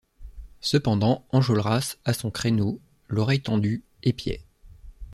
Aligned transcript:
Cependant 0.61 1.27
Enjolras 1.31 1.97
à 2.05 2.13
son 2.13 2.31
créneau, 2.31 2.81
l’oreille 3.07 3.43
tendue, 3.43 3.83
épiait. 4.01 4.43